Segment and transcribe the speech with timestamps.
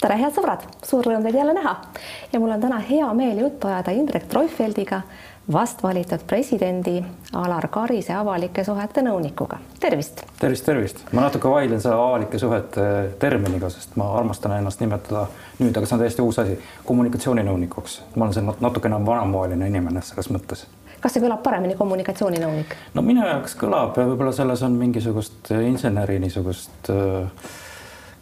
[0.00, 1.74] tere, head sõbrad, suur rõõm teid jälle näha
[2.32, 5.02] ja mul on täna hea meel juttu ajada Indrek Treufeldiga,
[5.52, 7.02] vast valitud presidendi
[7.36, 9.58] Alar Karise avalike suhete nõunikuga.
[9.80, 10.22] tervist.
[10.40, 11.04] tervist, tervist.
[11.12, 12.82] ma natuke vaidlen selle avalike suhete
[13.18, 15.26] terminiga, sest ma armastan ennast nimetada
[15.58, 18.00] nüüd, aga see on täiesti uus asi, kommunikatsiooninõunikuks.
[18.16, 20.66] ma olen see natukene vanamoeline inimene selles mõttes
[21.00, 22.76] kas see kõlab paremini kommunikatsiooninõunik?
[22.94, 27.50] no minu jaoks kõlab ja võib-olla selles on mingisugust inseneri niisugust äh,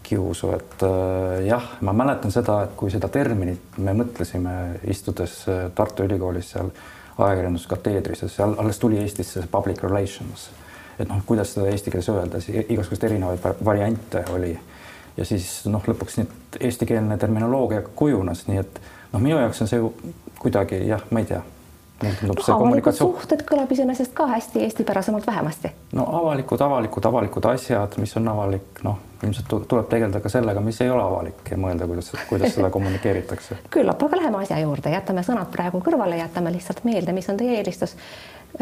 [0.09, 4.55] kiusu, et äh, jah, ma mäletan seda, et kui seda terminit me mõtlesime,
[4.89, 6.71] istudes äh, Tartu Ülikoolis seal
[7.19, 10.49] ajakirjanduskateedris ja seal alles tuli Eestisse see public relations,
[10.99, 14.55] et noh, kuidas seda eesti keeles öelda, igasuguseid erinevaid variante oli.
[15.19, 18.81] Ja siis noh, lõpuks nüüd eestikeelne terminoloogia kujunes, nii et
[19.13, 19.83] noh, minu jaoks on see
[20.39, 21.43] kuidagi jah, ma ei tea
[21.99, 23.15] tundub see kommunikatsioon.
[23.17, 25.71] suhted kõlab iseenesest ka hästi eestipärasemalt vähemasti.
[25.99, 30.81] no avalikud, avalikud, avalikud asjad, mis on avalik, noh, ilmselt tuleb tegeleda ka sellega, mis
[30.85, 33.59] ei ole avalik ja mõelda, kuidas, kuidas seda kommunikeeritakse.
[33.75, 37.59] küllap, aga läheme asja juurde, jätame sõnad praegu kõrvale, jätame lihtsalt meelde, mis on teie
[37.59, 37.97] eelistus.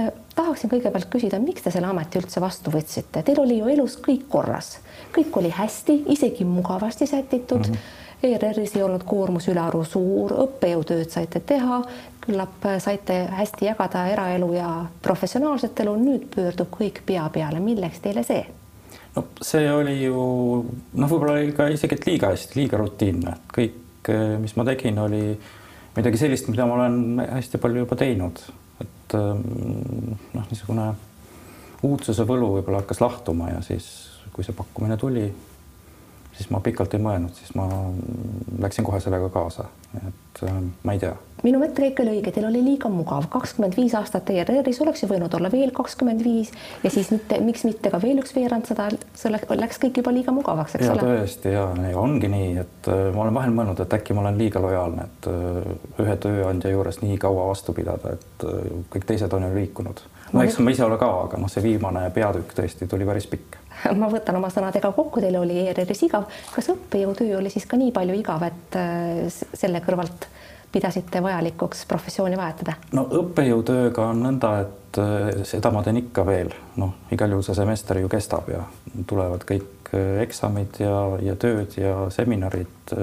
[0.01, 4.01] Äh, tahaksin kõigepealt küsida, miks te selle ameti üldse vastu võtsite, teil oli ju elus
[4.03, 4.79] kõik korras,
[5.15, 7.73] kõik oli hästi, isegi mugavasti sätitud mm.
[7.73, 11.83] -hmm ERR-is ei olnud koormus ülearu suur, õppejõutööd saite teha,
[12.25, 14.71] küllap saite hästi jagada eraelu ja
[15.03, 18.45] professionaalset elu, nüüd pöördub kõik pea peale, milleks teile see?
[19.17, 20.15] no see oli ju
[20.93, 24.11] noh, võib-olla oli ka isegi et liiga hästi, liiga rutiinne, kõik,
[24.43, 25.23] mis ma tegin, oli
[25.97, 28.43] midagi sellist, mida ma olen hästi palju juba teinud,
[28.85, 30.91] et noh, niisugune
[31.87, 33.89] uudsuse võlu võib-olla hakkas lahtuma ja siis,
[34.35, 35.31] kui see pakkumine tuli
[36.37, 37.67] siis ma pikalt ei mõelnud, siis ma
[38.61, 41.15] läksin kohe sellega kaasa, et äh, ma ei tea.
[41.45, 45.33] minu mõttekäik oli õige, teil oli liiga mugav, kakskümmend viis aastat ERR-is oleks ju võinud
[45.39, 46.53] olla veel kakskümmend viis
[46.85, 50.35] ja siis mitte, miks mitte ka veel üks veerand seda, see läks kõik juba liiga
[50.37, 51.07] mugavaks, eks ja, ole.
[51.07, 51.69] tõesti ja
[52.01, 55.31] ongi nii, et äh, ma olen vahel mõelnud, et äkki ma olen liiga lojaalne, et
[55.33, 55.73] äh,
[56.05, 58.47] ühe tööandja juures nii kaua vastu pidada, et
[58.93, 60.05] kõik teised on ju liikunud.
[60.33, 63.61] No eks ma ise ole ka, aga noh, see viimane peatükk tõesti tuli päris pikk
[64.01, 67.93] ma võtan oma sõnadega kokku, teil oli ERR-is igav, kas õppejõutöö oli siis ka nii
[67.97, 70.29] palju igav, et äh, selle kõrvalt
[70.73, 72.77] pidasite vajalikuks professiooni vahetada?
[72.97, 77.59] no õppejõutööga on nõnda, et äh, seda ma teen ikka veel, noh, igal juhul see
[77.59, 78.65] semester ju kestab ja
[79.09, 82.97] tulevad kõik äh, eksamid ja, ja tööd ja seminarid,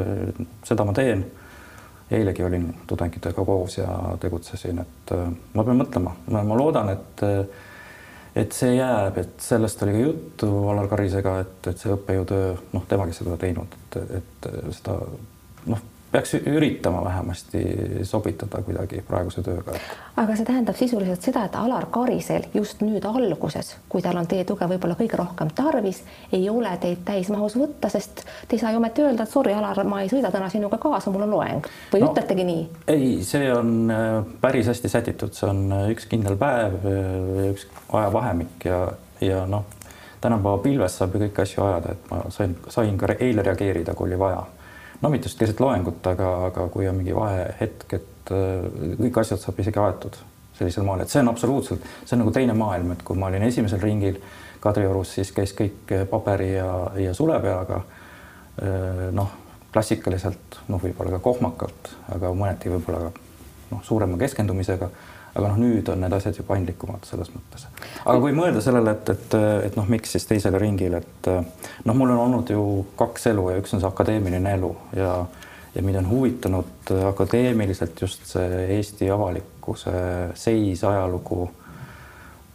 [0.63, 1.25] seda ma teen.
[2.11, 3.87] Eilegi olin tudengitega koos ja
[4.19, 5.13] tegutsesin, et
[5.53, 7.23] ma pean mõtlema, ma loodan, et
[8.35, 12.85] et see jääb, et sellest oli ka juttu Alar Karisega, et, et see õppejõutöö, noh,
[12.89, 14.97] temagi seda teinud, et, et seda
[15.69, 17.59] noh, peaks üritama vähemasti
[18.03, 19.73] sobitada kuidagi praeguse tööga.
[20.15, 24.45] aga see tähendab sisuliselt seda, et Alar Karisel just nüüd alguses, kui tal on teie
[24.45, 28.81] tuge võib-olla kõige rohkem tarvis, ei ole teid täismahus võtta, sest te ei saa ju
[28.81, 32.05] ometi öelda, et sorry, Alar, ma ei sõida täna sinuga kaasa, mul on loeng või
[32.05, 32.63] no, ütletegi nii?
[32.93, 37.65] ei, see on äh, päris hästi sätitud, see on äh, üks kindel päev, äh, üks
[37.89, 38.83] ajavahemik ja,
[39.21, 39.65] ja noh,
[40.21, 44.11] tänapäeva pilves saab ju kõiki asju ajada, et ma sain, sain ka eile reageerida, kui
[44.11, 44.45] oli vaja
[45.03, 48.69] no mitte just keset loengut, aga, aga kui on mingi vahehetk, et äh,
[49.01, 50.17] kõik asjad saab isegi aetud
[50.57, 53.45] sellisel maal, et see on absoluutselt, see on nagu teine maailm, et kui ma olin
[53.49, 54.19] esimesel ringil
[54.63, 57.81] Kadriorus, siis käis kõik paberi ja, ja sule peaga.
[58.63, 59.39] Äh, noh,
[59.73, 64.89] klassikaliselt, noh, võib-olla ka kohmakalt, aga mõneti võib-olla noh, suurema keskendumisega
[65.33, 67.65] aga noh, nüüd on need asjad ju paindlikumad selles mõttes.
[68.05, 69.37] aga kui mõelda sellele, et, et,
[69.69, 71.31] et noh, miks siis teisele ringile, et
[71.85, 72.65] noh, mul on olnud ju
[72.99, 75.15] kaks elu ja üks on see akadeemiline elu ja
[75.73, 79.91] ja mind on huvitanud akadeemiliselt just see Eesti avalikkuse
[80.37, 81.49] seis, ajalugu.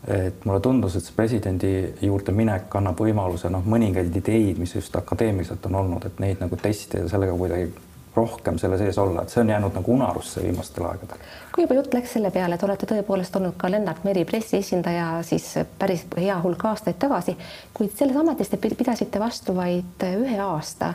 [0.06, 1.70] et mulle tundus, et see presidendi
[2.06, 6.56] juurde minek annab võimaluse noh, mõningaid ideid, mis just akadeemiliselt on olnud, et neid nagu
[6.56, 7.72] testida sellega kuidagi
[8.16, 11.22] rohkem selle sees olla, et see on jäänud nagu unarusse viimastel aegadel.
[11.54, 15.46] kui juba jutt läks selle peale, et olete tõepoolest olnud ka Lennart Meri pressiesindaja siis
[15.78, 17.36] päris hea hulk aastaid tagasi,
[17.74, 20.94] kuid selles ametis te pidasite vastu vaid ühe aasta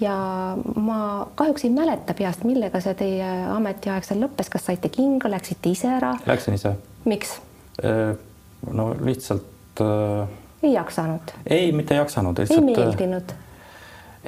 [0.00, 0.14] ja
[0.76, 0.98] ma
[1.34, 5.90] kahjuks ei mäleta peast, millega see teie ametiaeg seal lõppes, kas saite kinga, läksite ise
[5.98, 6.14] ära?
[6.26, 6.76] Läksin ise.
[7.04, 7.38] miks?
[8.70, 10.28] no lihtsalt äh....
[10.62, 11.34] ei jaksanud?
[11.46, 12.44] ei, mitte ei jaksanud.
[12.44, 13.34] ei meeldinud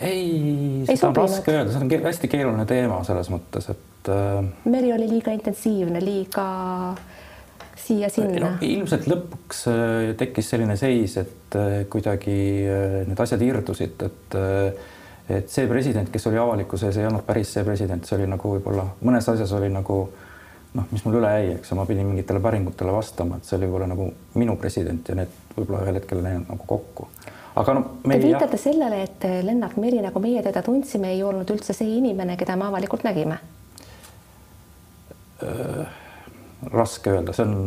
[0.03, 4.41] ei, seda on raske öelda, see on hästi keeruline teema selles mõttes, et äh,.
[4.69, 6.49] meri oli liiga intensiivne, liiga
[7.87, 8.53] siia-sinna no,.
[8.67, 12.37] ilmselt lõpuks äh, tekkis selline seis, et äh, kuidagi
[13.09, 14.39] need asjad irdusid, et
[15.27, 18.53] et see president, kes oli avalikkuse ees, ei olnud päris see president, see oli nagu
[18.53, 20.05] võib-olla mõnes asjas oli nagu
[20.77, 23.89] noh, mis mul üle jäi, eks ma pidin mingitele päringutele vastama, et see oli võib-olla
[23.91, 27.09] nagu minu president ja need võib-olla ühel hetkel ei läinud nagu kokku.
[27.56, 27.85] Aga noh.
[28.05, 32.37] Te viitate sellele, et Lennart Meri, nagu meie teda tundsime, ei olnud üldse see inimene,
[32.41, 33.38] keda me avalikult nägime
[35.44, 36.03] äh,?
[36.73, 37.67] raske öelda, see on,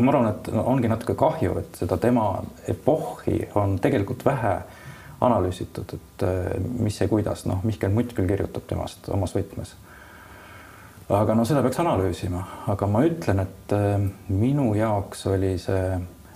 [0.00, 2.30] ma arvan, et ongi natuke kahju, et seda tema
[2.66, 4.54] epohhi on tegelikult vähe
[5.22, 9.74] analüüsitud, et äh, mis ja kuidas, noh, Mihkel Mutt küll kirjutab temast omas võtmes
[11.16, 13.96] aga no seda peaks analüüsima, aga ma ütlen, et äh,
[14.28, 15.82] minu jaoks oli see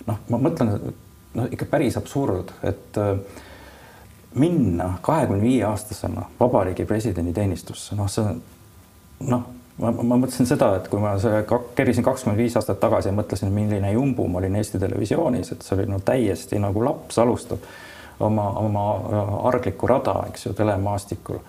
[0.07, 0.93] noh, ma mõtlen,
[1.33, 3.17] no ikka päris absurd, et äh,
[4.35, 8.41] minna kahekümne viie aastasena vabariigi presidendi teenistusse, noh, see on
[9.29, 9.45] noh,
[9.77, 11.43] ma, ma mõtlesin seda, et kui ma see
[11.77, 15.77] kerisin kakskümmend viis aastat tagasi ja mõtlesin, milline jumbu ma olin Eesti Televisioonis, et see
[15.77, 17.65] oli no täiesti nagu laps alustab
[18.23, 18.85] oma, oma
[19.49, 21.41] arglikku rada, eks ju, telemaastikul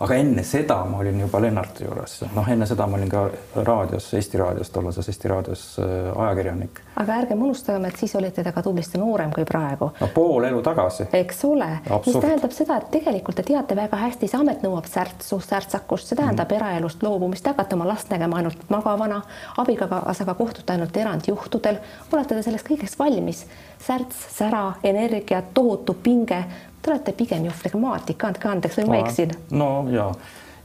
[0.00, 3.22] aga enne seda ma olin juba Lennarti juures, noh, enne seda ma olin ka
[3.64, 6.80] raadios, Eesti Raadios, tollases Eesti Raadios äh, ajakirjanik.
[6.96, 9.90] aga ärgem unustagem, et siis olite te ka tublisti noorem kui praegu.
[10.00, 11.08] no pool elu tagasi.
[11.12, 11.70] eks ole,
[12.06, 16.20] mis tähendab seda, et tegelikult te teate väga hästi, see amet nõuab särtsu, särtsakust, see
[16.20, 16.60] tähendab mm.
[16.60, 19.22] eraelust loobumist, te hakkate oma last nägema ainult magavana,
[19.62, 21.80] abikaasaga kohtute ainult erandjuhtudel,
[22.12, 23.46] olete te selleks kõigeks valmis?
[23.86, 26.44] särts, sära, energia, tohutu pinge
[26.86, 29.32] Te olete pigem ju flegmaatik, andke andeks või ma eksin?
[29.58, 30.04] no ja,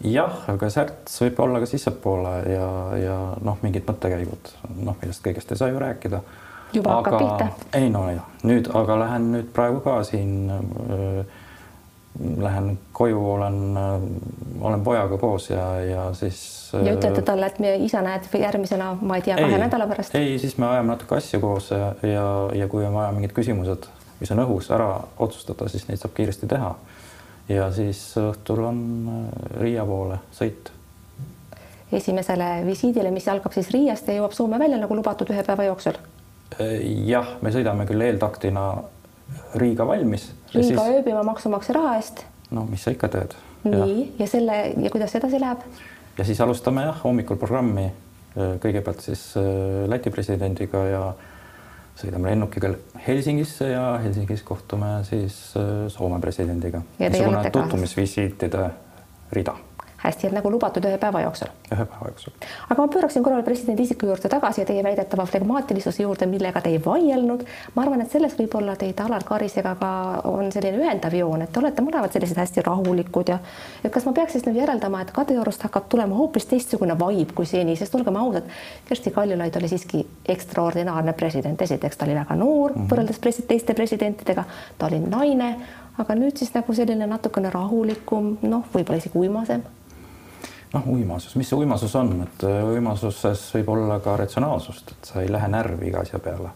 [0.05, 2.67] jah, aga särts võib olla ka sissepoole ja,
[3.01, 4.51] ja noh, mingid mõttekäigud,
[4.85, 6.21] noh, millest kõigest ei saa ju rääkida.
[6.77, 7.69] juba aga, hakkab pihta?
[7.79, 11.39] ei no jah, nüüd aga lähen nüüd praegu ka siin äh,
[12.37, 13.57] lähen koju, olen,
[14.61, 16.69] olen pojaga koos ja, ja siis.
[16.73, 20.15] ja ütlete talle, et me isa näed järgmisena, ma ei tea, kahe nädala pärast?
[20.15, 22.27] ei, siis me ajame natuke asju koos ja, ja,
[22.61, 23.89] ja kui on vaja mingid küsimused
[24.21, 26.75] mis on õhus ära otsustada, siis neid saab kiiresti teha.
[27.49, 30.71] ja siis õhtul on äh, Riia poole sõit.
[31.91, 35.97] esimesele visiidile, mis algab siis Riiast ja jõuab Soome välja nagu lubatud ühe päeva jooksul?
[36.59, 36.77] Äh,
[37.09, 38.67] jah, me sõidame küll eeltaktina
[39.55, 40.29] Riiga valmis.
[40.53, 40.99] Riiga siis...
[40.99, 42.25] ööbima maksumaksja raha eest.
[42.51, 43.35] no mis sa ikka teed.
[43.65, 45.65] nii, ja selle ja kuidas edasi läheb?
[46.17, 49.31] ja siis alustame jah, hommikul programmi äh, kõigepealt siis
[49.89, 51.03] Läti presidendiga ja
[51.95, 52.73] sõidame lennukiga
[53.07, 56.81] Helsingisse ja Helsingis kohtume siis äh, Soome presidendiga.
[56.99, 58.69] niisugune tutvumisvisiitide
[59.31, 59.55] rida
[60.03, 61.47] hästi, et nagu lubatud ühe päeva jooksul.
[61.71, 62.33] ühe päeva jooksul.
[62.69, 66.69] aga ma pööraksin korral presidendi isiku juurde tagasi ja teie väidetava flegmaatilisuse juurde, millega te
[66.69, 67.43] ei vaielnud.
[67.75, 69.91] ma arvan, et selles võib olla teid Alar Karisega ka
[70.29, 73.39] on selline ühendav joon, et te olete mõlemad sellised hästi rahulikud ja
[73.83, 77.45] et kas ma peaks siis nüüd järeldama, et Kadriorust hakkab tulema hoopis teistsugune vibe kui
[77.45, 78.49] seni, sest olgem ausad,
[78.89, 82.89] Kersti Kaljulaid oli siiski ekstraordinaarne president, esiteks ta oli väga noor mm -hmm.
[82.89, 84.43] võrreldes presi teiste presidentidega,
[84.77, 85.55] ta oli naine,
[85.97, 89.63] aga nüüd siis nagu selline natukene rahulikum, noh, võib-olla isegi uimasem
[90.73, 95.23] noh, uimasus, mis see uimasus on, et äh, uimasuses võib olla ka ratsionaalsust, et sa
[95.23, 96.51] ei lähe närvi iga asja peale.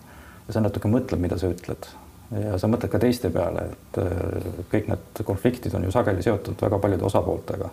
[0.48, 1.88] Ja sa natuke mõtled, mida sa ütled.
[2.36, 6.62] Ja sa mõtled ka teiste peale, et äh, kõik need konfliktid on ju sageli seotud
[6.68, 7.72] väga paljude osapooltega.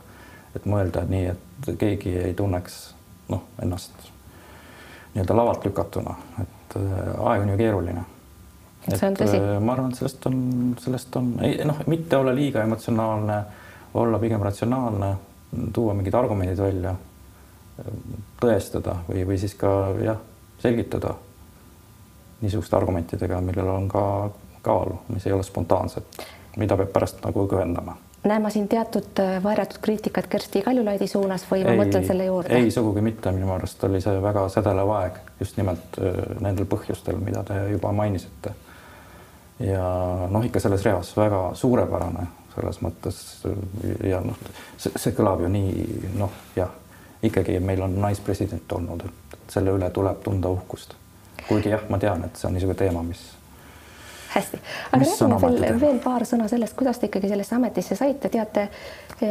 [0.52, 2.74] et mõelda nii, et keegi ei tunneks
[3.32, 3.94] noh, ennast
[5.14, 6.98] nii-öelda lavalt lükatuna, et äh,
[7.30, 8.04] aeg on ju keeruline.
[8.88, 9.00] et
[9.60, 10.36] ma arvan, et sellest on,
[10.82, 13.42] sellest on ei noh, mitte olla liiga emotsionaalne,
[13.94, 15.14] olla pigem ratsionaalne
[15.72, 16.94] tuua mingid argumendid välja,
[18.40, 19.68] tõestada või, või siis ka
[20.02, 20.20] jah,
[20.62, 21.14] selgitada
[22.42, 24.04] niisuguste argumentidega, millel on ka
[24.62, 26.24] kaalu, mis ei ole spontaansed,
[26.56, 27.96] mida peab pärast nagu kõvendama.
[28.24, 32.24] näen ma siin teatud äh, varjatud kriitikat Kersti Kaljulaidi suunas või ma ei, mõtlen selle
[32.24, 32.54] juurde?
[32.54, 37.18] ei, sugugi mitte, minu arust oli see väga sädelev aeg just nimelt äh, nendel põhjustel,
[37.18, 38.54] mida te juba mainisite.
[39.60, 39.88] ja
[40.30, 43.18] noh, ikka selles reas väga suurepärane selles mõttes
[44.04, 44.38] ja noh,
[44.76, 46.72] see, see kõlab ju nii noh, jah,
[47.22, 50.96] ikkagi meil on naispresident olnud, et selle üle tuleb tunda uhkust.
[51.48, 53.22] kuigi jah, ma tean, et see on niisugune teema, mis
[54.34, 54.60] hästi,
[54.92, 58.68] aga räägime veel, veel paar sõna sellest, kuidas te ikkagi sellesse ametisse saite, teate,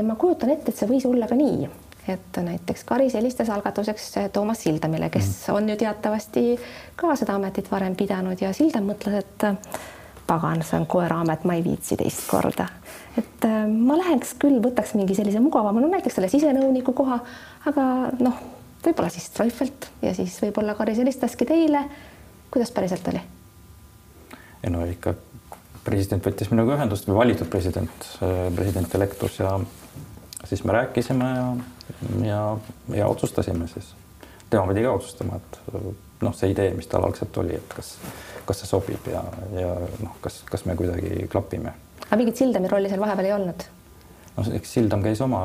[0.06, 1.70] ma kujutan ette, et see võis olla ka nii,
[2.12, 5.56] et näiteks Karis helistas algatuseks Toomas Sildamile, kes mm.
[5.56, 6.46] on ju teatavasti
[7.00, 9.48] ka seda ametit varem pidanud ja Sildam mõtles, et
[10.32, 12.70] pagan, see on koeraamet, ma ei viitsi teist korda.
[13.20, 17.20] et äh, ma läheks küll, võtaks mingi sellise mugavama, no näiteks selle sisenõuniku koha,
[17.70, 17.88] aga
[18.24, 18.40] noh,
[18.86, 21.84] võib-olla siis Treufelt ja siis võib-olla Karis helistaski teile.
[22.52, 23.22] kuidas päriselt oli?
[24.64, 25.16] ei no ikka
[25.84, 29.58] president võttis minuga ühendust või valitud president, äh, president elektus ja
[30.46, 31.50] siis me rääkisime ja,
[32.26, 32.46] ja,
[32.96, 33.96] ja otsustasime siis.
[34.50, 35.60] tema pidi ka otsustama, et
[36.22, 37.96] noh, see idee, mis tal algselt oli, et kas
[38.52, 39.22] kas see sobib ja,
[39.56, 41.74] ja noh, kas, kas me kuidagi klapime.
[42.08, 43.66] aga mingit Sildami rolli seal vahepeal ei olnud?
[44.38, 45.42] noh, eks Sildam käis oma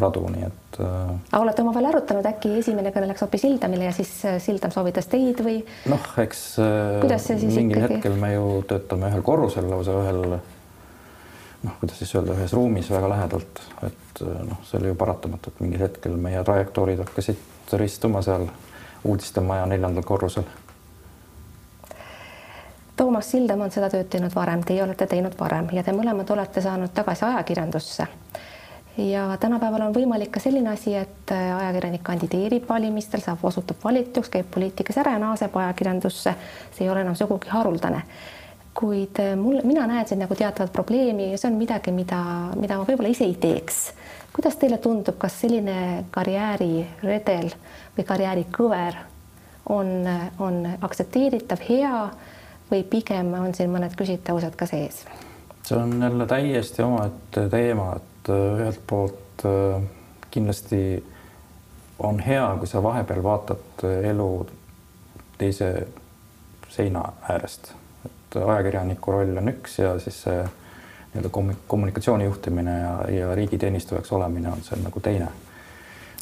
[0.00, 1.10] radu, nii et äh....
[1.32, 5.10] aga olete omavahel arutanud, äkki esimene kõne läks hoopis Sildamile ja siis äh, Sildam soovitas
[5.10, 5.58] teid või?
[5.90, 7.98] noh, eks äh, mingil ikkagi?
[7.98, 13.12] hetkel me ju töötame ühel korrusel lausa ühel noh, kuidas siis öelda, ühes ruumis väga
[13.12, 17.46] lähedalt, et äh, noh, see oli ju paratamatu, et mingil hetkel meie trajektoorid hakkasid
[17.78, 18.48] ristuma seal
[19.04, 20.44] uudistemaja neljandal korrusel
[23.00, 26.60] Toomas Sildam on seda tööd teinud varem, teie olete teinud varem ja te mõlemad olete
[26.60, 28.04] saanud tagasi ajakirjandusse.
[28.96, 34.28] ja tänapäeval on võimalik ka selline asi, et äh, ajakirjanik kandideerib valimistel, saab, osutub valituks,
[34.28, 36.34] käib poliitikas ära ja naaseb ajakirjandusse.
[36.76, 38.02] see ei ole enam sugugi haruldane.
[38.74, 42.20] kuid äh, mul, mina näen siin nagu teatavat probleemi ja see on midagi, mida,
[42.56, 43.80] mida ma võib-olla ise ei teeks.
[44.32, 47.50] Kuidas teile tundub, kas selline karjääriredel
[47.96, 49.00] või karjäärikõver
[49.68, 49.90] on,
[50.38, 52.04] on aktsepteeritav, hea
[52.70, 55.04] või pigem on siin mõned küsitavused ka sees?
[55.70, 59.82] see on jälle täiesti omaette teema, et äh, ühelt poolt äh,
[60.30, 61.04] kindlasti
[61.98, 64.46] on hea, kui sa vahepeal vaatad äh, elu
[65.38, 65.86] teise
[66.68, 67.72] seina äärest,
[68.06, 70.40] et ajakirjaniku roll on üks ja siis see
[71.10, 75.30] nii-öelda kommunikatsiooni juhtimine ja, ja riigiteenistujaks olemine on see nagu teine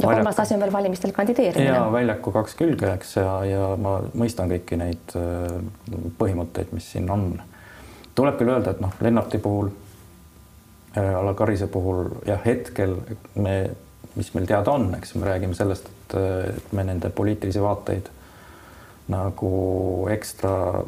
[0.02, 1.74] ja kolmas asi on veel valimistel kandideerimine.
[1.74, 5.58] ja väljaku kaks külge, eks ja, ja ma mõistan kõiki neid äh,
[6.18, 7.32] põhimõtteid, mis siin on.
[8.14, 9.72] tuleb küll öelda, et noh, Lennarti puhul
[10.96, 12.96] äh,, Alar Karise puhul jah, hetkel
[13.34, 13.58] me,
[14.14, 16.16] mis meil teada on, eks me räägime sellest, et,
[16.54, 18.14] et me nende poliitilisi vaateid
[19.08, 19.50] nagu
[20.12, 20.84] ekstra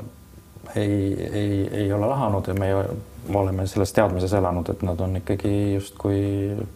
[0.76, 2.72] ei, ei, ei ole lahanud ja me
[3.34, 6.20] oleme selles teadmises elanud, et nad on ikkagi justkui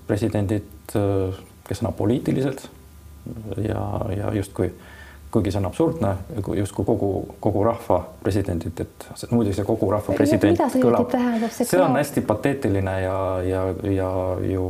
[0.07, 2.59] presidendid äh, kes on apoliitilised
[3.69, 3.85] ja,
[4.17, 4.73] ja justkui
[5.35, 6.11] kuigi see on absurdne,
[6.57, 7.09] justkui kogu,
[7.43, 11.17] kogu rahva presidendid, et muidugi see kogu rahva president kõlab,
[11.49, 14.11] see, see on hästi pateetiline ja, ja, ja
[14.47, 14.67] ju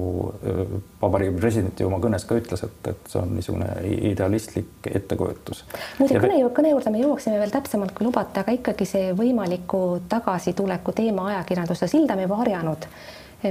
[1.03, 3.69] vabariigi president ju oma kõnes ka ütles, et, et see on niisugune
[4.13, 5.67] idealistlik ettekujutus.
[5.99, 10.97] muide, kõne, kõne juurde me jõuaksime veel täpsemalt, kui lubate, aga ikkagi see võimaliku tagasituleku
[10.97, 12.89] teema ajakirjanduse silda me varjanud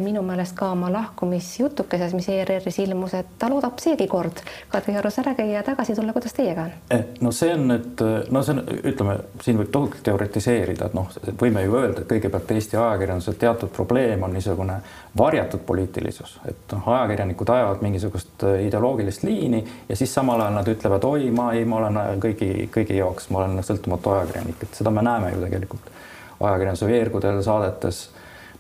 [0.02, 4.42] minu meelest ka oma lahkumisjutukeses, mis ERR-is ilmus, et ta loodab seegi kord.
[4.72, 6.74] Kadriorus ära käia ja tagasi tulla, kuidas teiega on?
[6.92, 11.10] Eh, no see on nüüd, no see on, ütleme, siin võib tohutult teoritiseerida, et noh,
[11.42, 14.80] võime ju öelda, et kõigepealt Eesti ajakirjanduse teatud probleem on niisugune
[15.18, 20.74] varjatud poliitilisus, et noh, ajakirjanikud ajavad mingisugust eh, ideoloogilist liini ja siis samal ajal nad
[20.74, 24.94] ütlevad, oi, ma ei, ma olen kõigi, kõigi jaoks, ma olen sõltumatu ajakirjanik, et seda
[24.94, 25.94] me näeme ju tegelikult
[26.40, 28.04] ajakirjanduse veergudel, saadetes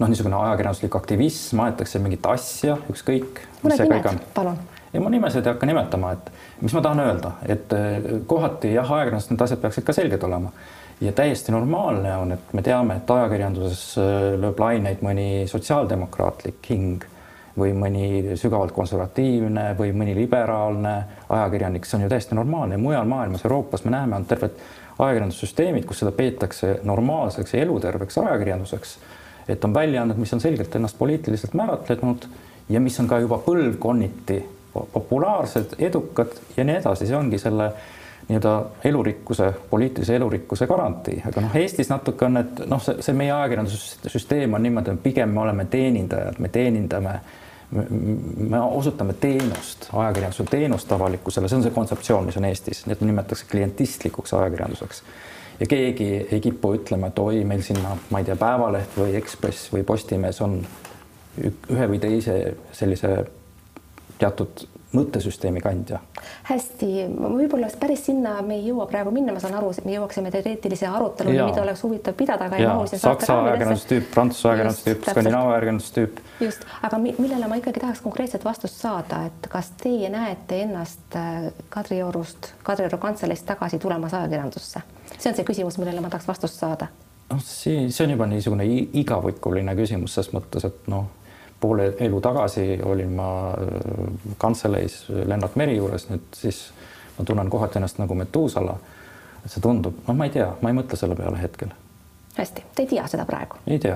[0.03, 3.43] noh, niisugune ajakirjanduslik aktivism, aetakse mingit asja, ükskõik.
[3.63, 4.60] mõned nimed, palun.
[4.93, 6.31] ja ma nimesid ei hakka nimetama, et
[6.62, 10.51] mis ma tahan öelda, et eh, kohati jah, ajakirjanduses need asjad peaksid ka selged olema
[11.03, 17.10] ja täiesti normaalne on, et me teame, et ajakirjanduses eh, lööb laineid mõni sotsiaaldemokraatlik hing
[17.57, 20.93] või mõni sügavalt konservatiivne või mõni liberaalne
[21.29, 22.79] ajakirjanik, see on ju täiesti normaalne.
[22.81, 24.57] mujal maailmas, Euroopas me näeme, on terved
[25.00, 28.98] ajakirjandussüsteemid, kus seda peetakse normaalseks ja eluterveks ajakirjanduseks
[29.47, 32.27] et on väljaanded, mis on selgelt ennast poliitiliselt määratlenud
[32.69, 34.39] ja mis on ka juba põlvkonniti
[34.93, 37.71] populaarsed, edukad ja nii edasi, see ongi selle
[38.27, 38.53] nii-öelda
[38.88, 44.55] elurikkuse, poliitilise elurikkuse garantii, aga noh, Eestis natuke on, et noh, see, see meie ajakirjandussüsteem
[44.55, 47.17] on niimoodi, et pigem me oleme teenindajad, me teenindame,
[48.47, 53.03] me osutame teenust, ajakirjanduse teenust avalikkusele, see on see kontseptsioon, mis on Eestis, nii et
[53.03, 55.03] nimetatakse klientistlikuks ajakirjanduseks
[55.60, 59.72] ja keegi ei kipu ütlema, et oi, meil sinna, ma ei tea, Päevaleht või Ekspress
[59.74, 60.60] või Postimees on
[61.43, 62.38] ühe või teise
[62.75, 63.15] sellise
[64.19, 66.00] teatud mõttesüsteemi kandja.
[66.43, 70.88] hästi, võib-olla päris sinna me ei jõua praegu minna, ma saan aru, me jõuaksime teoreetilise
[70.88, 76.19] aruteluni, mida oleks huvitav pidada, aga ei mahu siin Saksa ajakirjandustüüp, Prantsuse ajakirjandustüüp, Skandinaavia ajakirjandustüüp.
[76.45, 81.50] just, aga millele ma ikkagi tahaks konkreetset vastust saada, et kas teie näete ennast äh,
[81.74, 84.86] Kadriorust, Kadrioru kantseleist tagasi tulemas ajakirjandusse?
[85.24, 86.92] See on see küsimus, millele ma tahaks vastust saada.
[87.32, 88.68] noh, see, see on juba niisugune
[89.01, 91.08] igavikuline küsimus ses mõttes, et noh
[91.63, 96.65] poole elu tagasi olin ma äh, kantseleis Lennart Meri juures, nüüd siis
[97.18, 98.75] ma tunnen kohati ennast nagu Metuusala.
[99.46, 101.72] et see tundub, noh, ma ei tea, ma ei mõtle selle peale hetkel.
[102.36, 103.63] hästi, te ei tea seda praegu?
[103.68, 103.96] ei tea.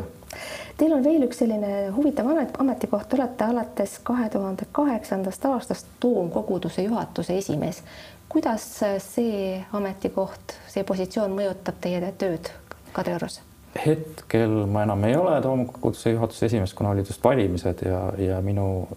[0.78, 5.88] Teil on veel üks selline huvitav amet, ametikoht, te olete alates kahe tuhande kaheksandast aastast
[6.00, 7.82] toomkoguduse juhatuse esimees.
[8.30, 8.64] Kuidas
[9.04, 12.52] see ametikoht, see positsioon mõjutab teie tööd
[12.94, 13.42] Kadriorus?
[13.78, 18.88] hetkel ma enam ei ole Toomkoguduse juhatuse esimees, kuna olid just valimised ja, ja minu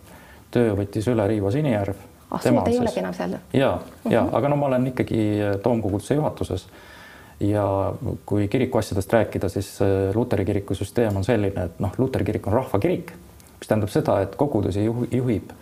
[0.50, 1.98] töö võttis üle Riivo Sinijärv.
[2.30, 3.34] ah, sina ei olegi enam seal?
[3.36, 4.36] ja, ja mm, -hmm.
[4.38, 5.24] aga no ma olen ikkagi
[5.62, 6.68] Toomkoguduse juhatuses.
[7.40, 7.94] ja
[8.26, 12.52] kui kirikuasjadest rääkida, siis äh, luteri kiriku süsteem on selline, et noh, luteri kirik on
[12.52, 13.12] rahvakirik
[13.60, 15.52] mis tähendab seda, et kogudusi juhib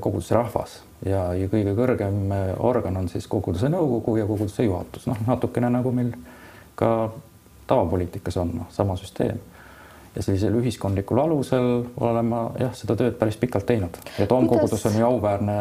[0.00, 0.80] koguduse rahvas.
[1.04, 2.32] Ja, ja kõige kõrgem
[2.64, 6.12] organ on siis koguduse nõukogu ja koguduse juhatus, noh, natukene nagu meil
[6.76, 7.10] ka
[7.70, 9.40] tavapoliitikas on, noh, sama süsteem.
[10.16, 13.98] Ja sellisel ühiskondlikul alusel olen ma jah, seda tööd päris pikalt teinud.
[14.18, 15.58] Ja toomkogudus on ju auväärne,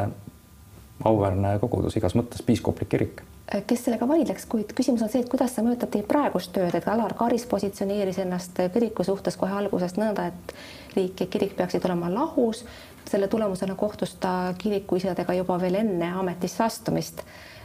[1.06, 3.22] auväärne kogudus igas mõttes, piiskoplik kirik.
[3.66, 6.86] Kes sellega vaidleks, kuid küsimus on see, et kuidas see mõjutab teie praegust tööd, et
[6.90, 10.54] Alar Karis positsioneeris ennast kiriku suhtes kohe algusest nõnda, et
[10.98, 12.62] riik ja kirik peaksid olema lahus.
[13.08, 17.24] Selle tulemusena kohtus ta kirikuisadega juba veel enne ametisse astumist.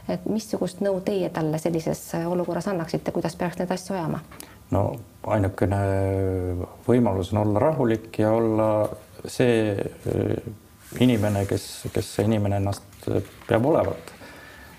[0.09, 4.19] et missugust nõu teie talle sellises olukorras annaksite, kuidas peaks neid asju ajama?
[4.71, 4.83] no
[5.27, 5.79] ainukene
[6.87, 8.67] võimalus on olla rahulik ja olla
[9.25, 10.51] see äh,
[11.01, 13.09] inimene, kes, kes see inimene ennast
[13.47, 14.13] peab olevat.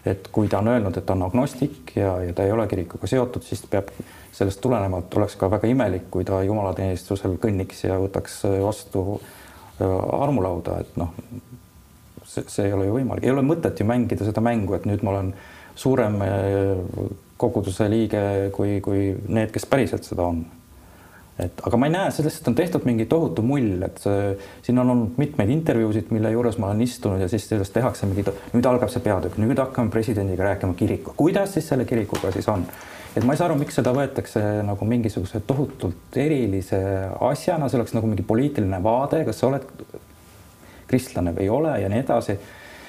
[0.07, 3.11] et kui ta on öelnud, et ta on agnostik ja, ja ta ei ole kirikuga
[3.11, 3.91] seotud, siis peab
[4.33, 9.35] sellest tulenevalt oleks ka väga imelik, kui ta jumalateenistusel kõnniks ja võtaks vastu äh,
[9.81, 11.13] armulauda, et noh,
[12.25, 15.05] see, see ei ole ju võimalik, ei ole mõtet ju mängida seda mängu, et nüüd
[15.07, 15.33] ma olen
[15.77, 18.23] suurem äh, koguduse liige
[18.57, 20.45] kui, kui need, kes päriselt seda on.
[21.37, 24.31] et aga ma ei näe, sellest on tehtud mingi tohutu mull, et see,
[24.65, 28.25] siin on olnud mitmeid intervjuusid, mille juures ma olen istunud ja siis sellest tehakse mingi,
[28.55, 32.65] nüüd algab see peatükk, nüüd hakkame presidendiga rääkima kiriku, kuidas siis selle kirikuga siis on
[33.17, 36.81] et ma ei saa aru, miks seda võetakse nagu mingisuguse tohutult erilise
[37.31, 39.65] asjana, see oleks nagu mingi poliitiline vaade, kas sa oled
[40.87, 42.39] kristlane või ei ole ja nii edasi.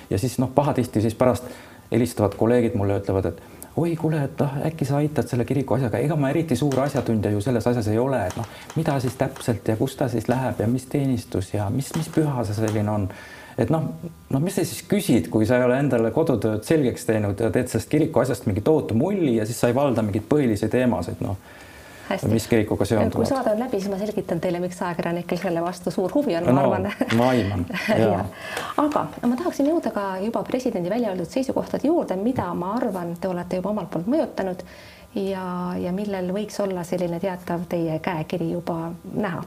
[0.10, 1.48] ja siis noh, pahatihti siis pärast
[1.92, 3.42] helistavad kolleegid mulle, ütlevad, et
[3.78, 7.32] oi, kuule, et noh, äkki sa aitad selle kiriku asjaga, ega ma eriti suur asjatundja
[7.32, 10.64] ju selles asjas ei ole, et noh, mida siis täpselt ja kus ta siis läheb
[10.64, 13.10] ja mis teenistus ja mis, mis püha see selline on.
[13.58, 13.86] Et noh,
[14.30, 17.72] no mis sa siis küsid, kui sa ei ole endale kodutööd selgeks teinud ja teed
[17.72, 21.40] sellest kiriku asjast mingi tohutu mulli ja siis sa ei valda mingeid põhilisi teemasid, noh.
[22.32, 23.16] Mis kirikuga seonduvad.
[23.20, 26.46] kui saade on läbi, siis ma selgitan teile, miks ajakirjanikel selle vastu suur huvi on
[26.48, 26.86] no,, ma arvan.
[27.20, 27.66] ma aiman.
[28.86, 33.28] Aga ma tahaksin jõuda ka juba presidendi välja öeldud seisukohtade juurde, mida ma arvan, te
[33.28, 34.64] olete juba omalt poolt mõjutanud
[35.16, 39.44] ja, ja millel võiks olla selline teatav teie käekiri juba näha.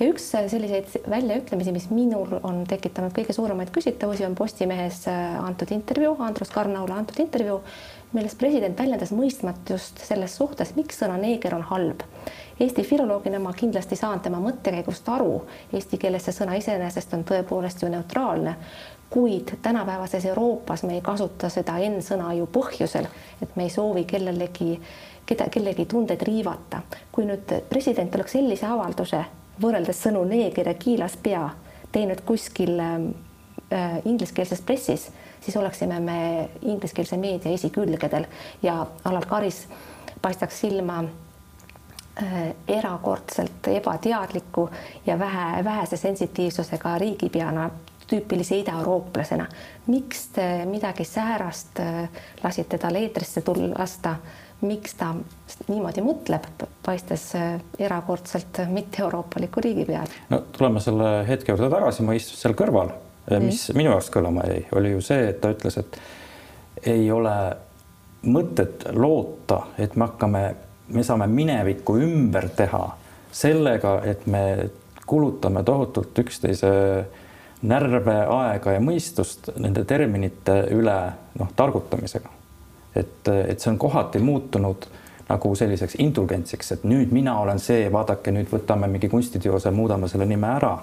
[0.00, 6.16] ja üks selliseid väljaütlemisi, mis minul on tekitanud kõige suuremaid küsitavusi, on Postimehes antud intervjuu,
[6.22, 7.60] Andrus Karnaule antud intervjuu,
[8.12, 12.04] milles president väljendas mõistmatust selles suhtes, miks sõna neeger on halb.
[12.62, 15.32] Eesti filoloogina ma kindlasti saan tema mõttekäigust aru,
[15.74, 18.52] eesti keeles see sõna iseenesest on tõepoolest ju neutraalne,
[19.10, 23.08] kuid tänapäevases Euroopas me ei kasuta seda N-sõna ju põhjusel,
[23.42, 24.76] et me ei soovi kellelegi,
[25.26, 26.84] keda, kellegi tundeid riivata.
[27.12, 29.24] kui nüüd president oleks sellise avalduse
[29.62, 31.42] võrreldes sõnu neeger ja kiilaspea
[31.92, 35.10] teinud kuskil äh, ingliskeelses pressis
[35.44, 38.24] siis oleksime me ingliskeelse meedia esikülgedel
[38.62, 39.66] ja Alar Karis
[40.22, 41.04] paistaks silma
[42.68, 44.66] erakordselt ebateadliku
[45.06, 47.70] ja vähe, vähese sensitiivsusega riigipeana,
[48.06, 49.46] tüüpilise idaeurooplasena.
[49.86, 52.08] miks te midagi säärast äh,
[52.44, 54.16] lasite tal eetrisse tulla, lasta,
[54.60, 55.14] miks ta
[55.68, 60.12] niimoodi mõtleb, paistes äh, erakordselt mitte-euroopaliku riigi peal?
[60.30, 62.92] no tuleme selle hetke juurde tagasi, ma istusin seal kõrval
[63.30, 63.76] mis mm.
[63.78, 65.98] minu jaoks kõlama jäi, oli ju see, et ta ütles, et
[66.90, 67.36] ei ole
[68.22, 70.42] mõtet loota, et me hakkame,
[70.92, 72.84] me saame minevikku ümber teha
[73.32, 74.44] sellega, et me
[75.06, 76.72] kulutame tohutult üksteise
[77.62, 80.98] närve, aega ja mõistust nende terminite üle
[81.38, 82.30] noh, targutamisega.
[82.94, 84.86] et, et see on kohati muutunud
[85.28, 90.26] nagu selliseks indulgentsiks, et nüüd mina olen see, vaadake, nüüd võtame mingi kunstiteose, muudame selle
[90.28, 90.76] nime ära.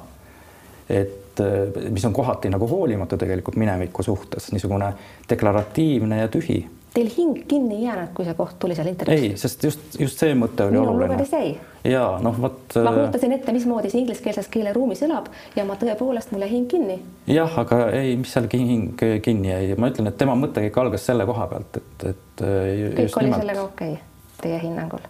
[0.89, 1.41] et
[1.89, 4.93] mis on kohati nagu hoolimatu tegelikult mineviku suhtes, niisugune
[5.29, 6.59] deklaratiivne ja tühi.
[6.93, 9.21] Teil hing kinni ei jäänud, kui see koht tuli seal intervjuus?
[9.21, 11.49] ei, sest just, just see mõte oli Minu oluline.
[11.85, 12.77] ja noh, vot.
[12.81, 16.97] ma kujutasin ette, mismoodi see ingliskeelses keeleruumis elab ja ma tõepoolest, mul jäi hing kinni.
[17.29, 21.27] jah, aga ei, mis seal hing kinni jäi, ma ütlen, et tema mõttekäik algas selle
[21.29, 22.25] koha pealt, et, et.
[22.41, 25.05] kõik oli nimelt, sellega okei okay, teie hinnangul?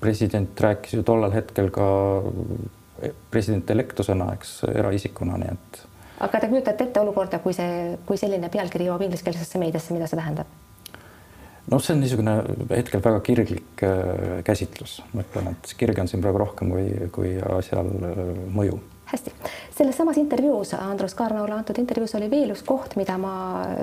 [0.00, 1.86] president rääkis ju tollel hetkel ka
[3.30, 5.80] president elektusena, eks, eraisikuna, nii et.
[6.20, 10.20] Aga te kujutate ette olukorda, kui see, kui selline pealkiri jõuab ingliskeelsesse meediasse, mida see
[10.20, 10.50] tähendab?
[11.70, 12.34] noh, see on niisugune
[12.72, 17.36] hetkel väga kirglik äh, käsitlus, ma ütlen, et kirge on siin praegu rohkem kui, kui
[17.58, 18.24] asjal äh,
[18.56, 18.80] mõju
[19.12, 19.32] hästi,
[19.76, 23.32] selles samas intervjuus, Andrus Kaarnaule antud intervjuus oli veel üks koht, mida ma,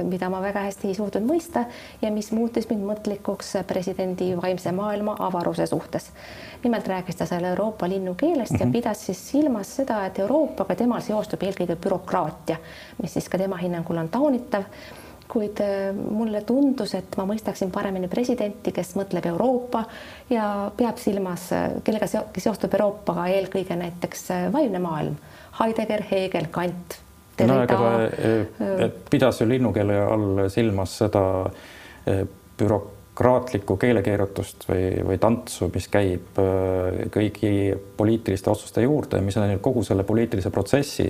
[0.07, 1.65] mida ma väga hästi ei suutnud mõista
[2.01, 6.11] ja mis muutis mind mõtlikuks presidendi vaimse maailma avaruse suhtes.
[6.63, 8.61] nimelt rääkis ta seal Euroopa linnukeelest mm -hmm.
[8.61, 8.73] ja mhm.
[8.73, 12.57] pidas siis silmas seda, et Euroopaga temal seostub eelkõige bürokraatia,
[13.01, 14.63] mis siis ka tema hinnangul on taunitav
[15.31, 19.83] kuid äh, mulle tundus, et ma mõistaksin paremini presidenti, kes mõtleb Euroopa
[20.33, 21.49] ja peab silmas,
[21.83, 25.17] kellega seostub Euroopaga eelkõige näiteks vaimne maailm,
[25.59, 26.99] Heidegger, Hegel, Kant.
[27.45, 27.77] no aga
[28.57, 31.23] ta pidas ju linnukeele all silmas seda
[32.57, 32.79] büro
[33.17, 39.83] demokraatlikku keelekeerutust või, või tantsu, mis käib äh, kõigi poliitiliste otsuste juurde, mis on kogu
[39.83, 41.07] selle poliitilise protsessi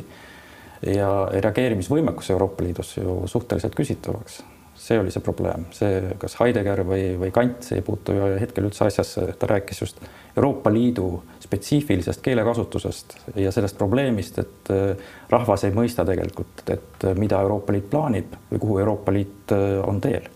[0.86, 4.44] ja reageerimisvõimekus Euroopa Liidus ju suhteliselt küsitavaks.
[4.78, 8.68] see oli see probleem, see, kas Heidegger või, või Kant, see ei puutu ju hetkel
[8.70, 9.98] üldse asjasse, ta rääkis just
[10.38, 17.42] Euroopa Liidu spetsiifilisest keelekasutusest ja sellest probleemist, et äh, rahvas ei mõista tegelikult, et mida
[17.42, 20.30] Euroopa Liit plaanib või kuhu Euroopa Liit äh, on teel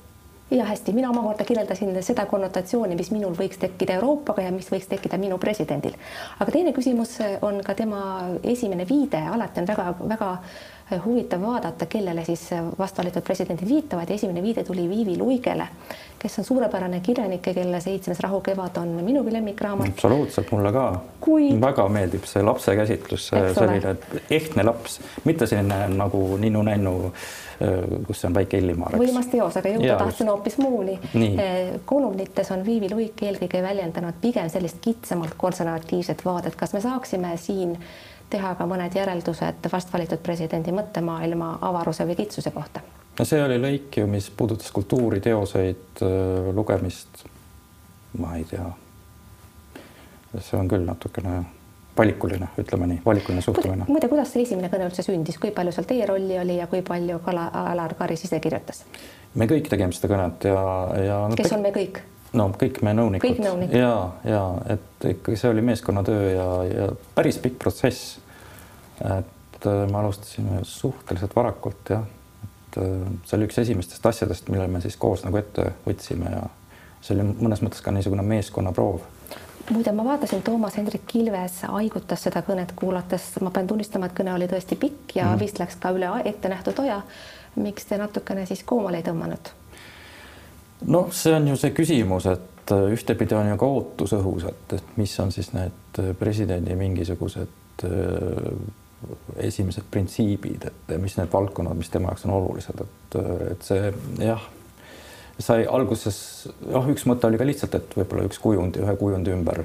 [0.52, 4.90] ja hästi, mina omakorda kirjeldasin seda konnotatsiooni, mis minul võiks tekkida Euroopaga ja mis võiks
[4.92, 5.96] tekkida minu presidendil.
[6.40, 8.02] aga teine küsimus on ka tema
[8.44, 10.32] esimene viide, alati on väga-väga
[11.06, 12.50] huvitav vaadata, kellele siis
[12.80, 15.68] vastvalitud presidendid viitavad ja esimene viide tuli Viivi Luigele,
[16.20, 19.88] kes on suurepärane kirjanik ja kelle Seitsmes rahukevad on minugi lemmikraamat.
[19.88, 20.86] absoluutselt, mulle ka
[21.20, 21.52] Kui...
[21.62, 23.96] väga meeldib see lapse käsitlus, selline
[24.30, 27.14] ehtne laps, mitte selline nagu ninnu-nännu
[28.08, 28.96] kus on väike Illimaar.
[28.98, 30.98] võimas teos, aga jõuda tahtsin hoopis muuni.
[31.86, 37.78] kolumnites on Viivi Luik eelkõige väljendanud pigem sellist kitsamalt konservatiivset vaadet, kas me saaksime siin
[38.32, 42.84] teha ka mõned järeldused vast valitud presidendi mõttemaailma avaruse või kitsuse kohta?
[43.20, 46.04] no see oli lõik ju, mis puudutas kultuuriteoseid,
[46.56, 47.26] lugemist.
[48.18, 48.68] ma ei tea.
[50.40, 51.42] see on küll natukene
[51.98, 53.86] valikuline, ütleme nii, valikuline suhtumine.
[53.88, 56.82] muide, kuidas see esimene kõne üldse sündis, kui palju seal teie rolli oli ja kui
[56.88, 58.86] palju Kala, Alar Karis ise kirjutas?
[59.36, 60.64] me kõik tegime seda kõnet ja,
[61.06, 61.38] ja no,.
[61.40, 62.02] kes on me kõik?
[62.38, 63.28] No kõik me nõunikud.
[63.28, 63.76] kõik nõunikud.
[63.78, 63.94] ja,
[64.28, 64.42] ja
[64.76, 68.18] et ikkagi see oli meeskonnatöö ja, ja päris pikk protsess.
[69.02, 72.06] et äh, me alustasime suhteliselt varakult jah,
[72.44, 76.46] et äh, see oli üks esimestest asjadest, mille me siis koos nagu ette võtsime ja
[77.02, 79.02] see oli mõnes mõttes ka niisugune meeskonnaproov
[79.70, 84.34] muide, ma vaatasin, Toomas Hendrik Kilves haigutas seda kõnet kuulates, ma pean tunnistama, et kõne
[84.36, 85.40] oli tõesti pikk ja mm.
[85.40, 87.02] vist läks ka üle ettenähtud aja.
[87.56, 89.52] miks te natukene siis koomale ei tõmmanud?
[90.88, 94.78] Noh, see on ju see küsimus, et äh, ühtepidi on ju ka ootus õhus, et,
[94.78, 98.54] et mis on siis need äh, presidendi mingisugused äh,
[99.42, 104.50] esimesed printsiibid, et mis need valdkonnad, mis tema jaoks on olulised, et, et see jah
[105.42, 106.18] sai alguses,
[106.70, 109.64] noh, üks mõte oli ka lihtsalt, et võib-olla üks kujund, ühe kujundi ümber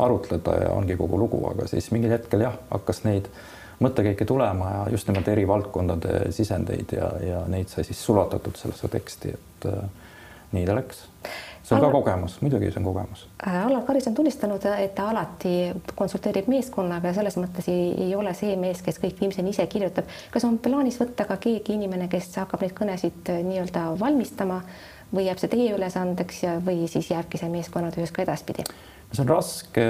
[0.00, 3.28] arutleda ja ongi kogu lugu, aga siis mingil hetkel jah, hakkas neid
[3.84, 8.88] mõttekäike tulema ja just nimelt eri valdkondade sisendeid ja, ja neid sai siis sulatatud sellesse
[8.90, 10.07] teksti, et äh,
[10.52, 11.06] nii ta läks
[11.68, 11.92] see on Allar...
[11.92, 13.28] ka kogemus, muidugi see on kogemus.
[13.46, 15.54] Äh, Allar Karis on tunnistanud, et ta alati
[15.94, 20.08] konsulteerib meeskonnaga ja selles mõttes ei, ei ole see mees, kes kõik viimseni ise kirjutab.
[20.32, 24.62] kas on plaanis võtta ka keegi inimene, kes hakkab neid kõnesid äh, nii-öelda valmistama
[25.14, 28.64] või jääb see teie ülesandeks ja, või siis jääbki see meeskonnatöös ka edaspidi?
[29.08, 29.84] See on raske,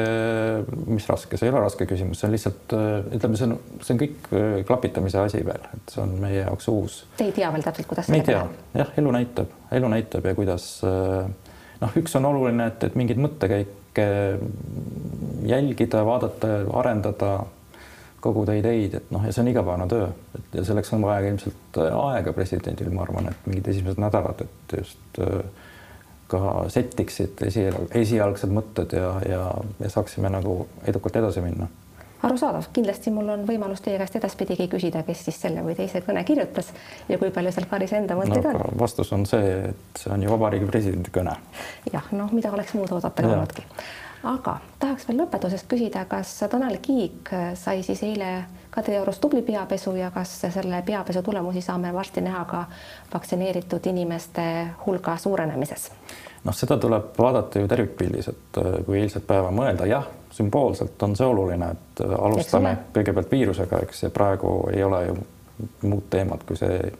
[0.86, 2.74] mis raske, see ei ole raske küsimus, see on lihtsalt
[3.16, 4.28] ütleme, see on, see on kõik
[4.68, 7.00] klapitamise asi veel, et see on meie jaoks uus.
[7.18, 8.10] Te ei tea veel täpselt, kuidas.
[8.14, 8.44] ei tea,
[8.78, 11.26] jah, elu näitab, elu näitab ja kuidas äh,
[11.82, 14.08] noh, üks on oluline, et, et mingeid mõttekäike
[15.48, 17.32] jälgida, vaadata, arendada,
[18.22, 21.78] koguda ideid, et noh, ja see on igapäevane töö, et ja selleks on vaja ilmselt
[21.86, 25.42] aega presidendil, ma arvan, et mingid esimesed nädalad, et just äh,
[26.28, 26.40] ka
[26.72, 29.44] settiksid esi, esialgsed mõtted ja, ja,
[29.80, 31.68] ja saaksime nagu edukalt edasi minna
[32.22, 36.24] arusaadav, kindlasti mul on võimalus teie käest edaspidigi küsida, kes siis selle või teise kõne
[36.26, 36.72] kirjutas
[37.08, 38.74] ja kui palju seal Karis enda mõtteid no, on.
[38.80, 41.36] vastus on see, et see on ju Vabariigi Presidendi kõne.
[41.92, 43.66] jah, noh, mida oleks muud oodata ka olnudki.
[44.26, 48.32] aga tahaks veel lõpetuseks küsida, kas Tanel Kiik sai siis eile
[48.78, 52.64] Kadriorus tubli peapesu ja kas selle peapesu tulemusi saame varsti näha ka
[53.14, 54.44] vaktsineeritud inimeste
[54.86, 55.90] hulga suurenemises?
[56.44, 61.26] noh, seda tuleb vaadata ju tervikpildis, et kui eilset päeva mõelda, jah sümboolselt on see
[61.26, 65.16] oluline, et äh, alustame kõigepealt viirusega, eks, ja praegu ei ole ju
[65.90, 66.92] muud teemat kui see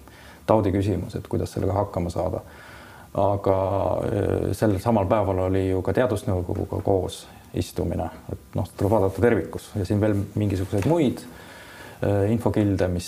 [0.48, 2.42] taudi küsimus, et kuidas sellega hakkama saada.
[3.18, 3.58] aga
[4.04, 9.70] äh, sel samal päeval oli ju ka teadusnõukoguga koos istumine, et noh, tuleb vaadata tervikus
[9.74, 11.47] ja siin veel mingisuguseid muid äh,
[12.30, 13.06] infokilde, mis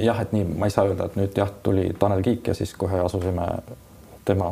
[0.00, 2.72] jah, et nii, ma ei saa öelda, et nüüd jah, tuli Tanel Kiik ja siis
[2.80, 3.48] kohe asusime
[4.24, 4.50] tema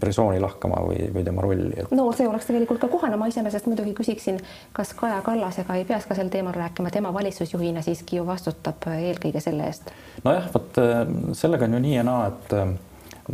[0.00, 1.90] persooni lahkama või, või tema rolli et....
[1.92, 4.40] no see oleks tegelikult ka kohane, ma iseenesest muidugi küsiksin,
[4.76, 9.42] kas Kaja Kallasega ei peaks ka sel teemal rääkima, tema valitsusjuhina siiski ju vastutab eelkõige
[9.44, 9.92] selle eest.
[10.24, 11.02] nojah, vot äh,
[11.36, 12.72] sellega on ju nii ja naa, et äh,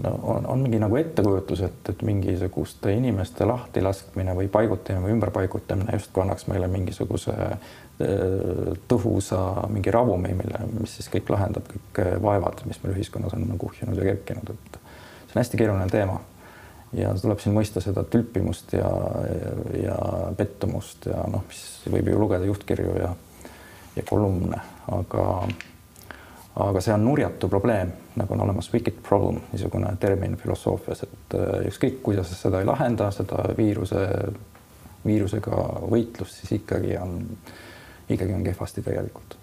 [0.03, 5.95] no, on, on mingi nagu ettekujutus, et, et mingisuguste inimeste lahtilaskmine või paigutamine või ümberpaigutamine
[6.01, 7.37] justkui annaks meile mingisuguse
[7.97, 9.39] tõhusa
[9.73, 13.97] mingi ravumi, mille, mis siis kõik lahendab kõik vaevad, mis meil ühiskonnas on nagu kuhjunud
[13.97, 16.19] ja kerkinud, et see on hästi keeruline teema.
[16.93, 18.91] ja tuleb siin mõista seda tülpimust ja,
[19.33, 19.97] ja, ja
[20.37, 23.15] pettumust ja noh, mis võib ju lugeda juhtkirju ja,
[23.97, 24.61] ja kolumne,
[24.93, 25.25] aga
[26.57, 31.67] aga see on nurjatu probleem, nagu on olemas wicked problem, niisugune termin filosoofias, et äh,
[31.71, 34.07] ükskõik, kuidas sa seda ei lahenda, seda viiruse,
[35.05, 37.19] viirusega võitlust, siis ikkagi on,
[38.09, 39.39] ikkagi on kehvasti tegelikult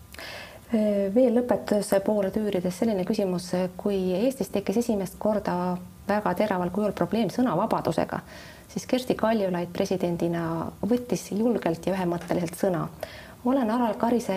[1.14, 5.76] veel lõpetuse poole tüürides selline küsimus, kui Eestis tekkis esimest korda
[6.08, 8.24] väga teraval kujul probleem sõnavabadusega,
[8.74, 12.88] siis Kersti Kaljulaid presidendina võttis julgelt ja ühemõtteliselt sõna
[13.46, 14.36] olen Alar Karise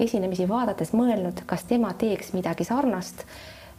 [0.00, 3.26] esinemisi vaadates mõelnud, kas tema teeks midagi sarnast.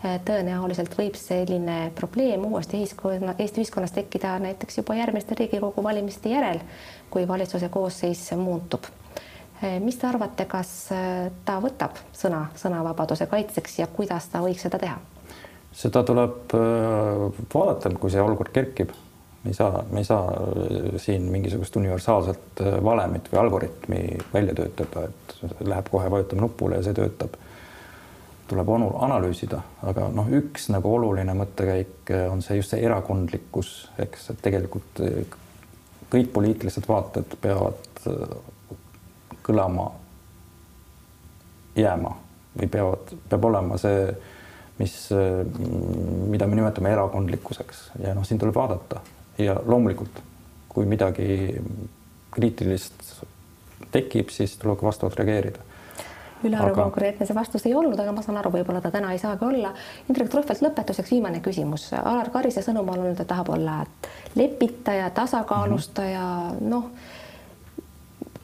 [0.03, 6.59] tõenäoliselt võib selline probleem uuesti ühiskonna, Eesti ühiskonnas tekkida näiteks juba järgmiste Riigikogu valimiste järel,
[7.09, 8.83] kui valitsuse koosseis muutub.
[9.83, 10.73] Mis te arvate, kas
[11.45, 14.99] ta võtab sõna sõnavabaduse kaitseks ja kuidas ta võiks seda teha?
[15.73, 18.93] seda tuleb äh, vaadata, kui see olukord kerkib
[19.45, 20.33] ei saa, me ei saa
[20.97, 24.01] siin mingisugust universaalset valemit või algoritmi
[24.33, 27.35] välja töötada, et läheb kohe, vajutame nupule ja see töötab.
[28.47, 34.41] tuleb analüüsida, aga noh, üks nagu oluline mõttekäik on see just see erakondlikkus, eks, et
[34.43, 35.03] tegelikult
[36.11, 38.03] kõik poliitilised vaated peavad
[39.43, 39.89] kõlama,
[41.75, 42.13] jääma
[42.59, 44.05] või peavad, peab olema see,
[44.77, 44.95] mis,
[46.29, 49.01] mida me nimetame erakondlikkuseks ja noh, siin tuleb vaadata
[49.41, 50.21] ja loomulikult,
[50.69, 51.59] kui midagi
[52.33, 53.13] kriitilist
[53.93, 55.73] tekib, siis tuleb ka vastavalt reageerida
[56.43, 56.81] ülearu aga...
[56.81, 59.73] konkreetne see vastus ei olnud, aga ma saan aru, võib-olla ta täna ei saagi olla.
[60.09, 61.89] Indrek Trahvelt lõpetuseks viimane küsimus.
[61.99, 63.79] Alar Karise sõnum on olnud, et tahab olla
[64.35, 66.89] lepitaja, tasakaalustaja mm -hmm., noh,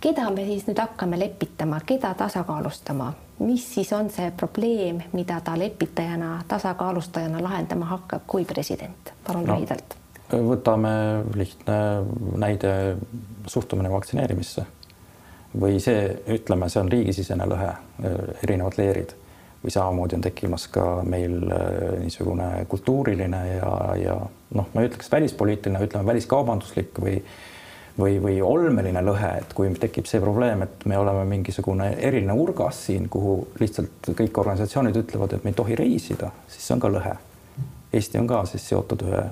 [0.02, 5.58] keda me siis nüüd hakkame lepitama, keda tasakaalustama, mis siis on see probleem, mida ta
[5.60, 9.14] lepitajana, tasakaalustajana lahendama hakkab kui president?
[9.28, 9.56] palun no.
[9.56, 10.92] lühidalt võtame
[11.34, 11.78] lihtne
[12.38, 12.98] näide,
[13.50, 14.66] suhtumine vaktsineerimisse
[15.58, 17.72] või see, ütleme, see on riigisisene lõhe,
[18.44, 19.16] erinevad leerid
[19.64, 24.14] või samamoodi on tekkimas ka meil äh, niisugune kultuuriline ja, ja
[24.56, 27.18] noh, ma ei ütleks välispoliitiline, ütleme väliskaubanduslik või
[28.00, 32.86] või, või olmeline lõhe, et kui tekib see probleem, et me oleme mingisugune eriline urgas
[32.88, 36.94] siin, kuhu lihtsalt kõik organisatsioonid ütlevad, et me ei tohi reisida, siis see on ka
[36.94, 37.16] lõhe.
[37.94, 39.24] Eesti on ka siis seotud ühe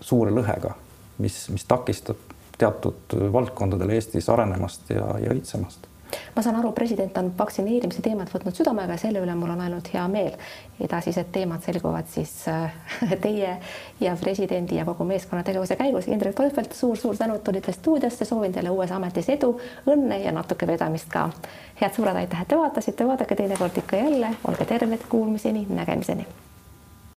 [0.00, 0.76] suure lõhega,
[1.18, 2.20] mis, mis takistab
[2.58, 5.87] teatud valdkondadel Eestis arenemast ja, ja õitsemast
[6.36, 9.92] ma saan aru, president on vaktsineerimise teemat võtnud südamega ja selle üle mul on ainult
[9.94, 10.36] hea meel.
[10.80, 12.72] edasised teemad selguvad siis äh,
[13.24, 13.56] teie
[14.00, 16.08] ja presidendi ja kogu meeskonna tegevuse käigus.
[16.08, 19.54] Indrek Toifelt suur,, suur-suur tänu, et tulite stuudiosse, soovin teile uues ametis edu,
[19.86, 21.30] õnne ja natuke vedamist ka.
[21.80, 26.26] head sõbrad, aitäh, et te vaatasite, vaadake teinekord ikka jälle, olge terved, kuulmiseni, nägemiseni